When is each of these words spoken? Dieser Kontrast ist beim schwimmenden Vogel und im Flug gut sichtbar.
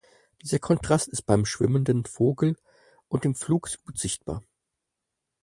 Dieser 0.41 0.57
Kontrast 0.57 1.09
ist 1.09 1.27
beim 1.27 1.45
schwimmenden 1.45 2.05
Vogel 2.05 2.55
und 3.07 3.23
im 3.23 3.35
Flug 3.35 3.69
gut 3.85 3.99
sichtbar. 3.99 4.41